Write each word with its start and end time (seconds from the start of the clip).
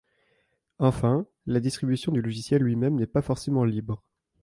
Enfin, 0.79 1.27
la 1.45 1.59
distribution 1.59 2.11
du 2.11 2.23
logiciel 2.23 2.63
lui-même 2.63 2.95
n'est 2.95 3.05
pas 3.05 3.21
forcément 3.21 3.65
libre. 3.65 4.01